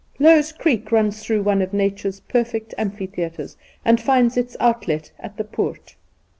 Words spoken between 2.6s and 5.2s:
amphitheatres and finds its outlet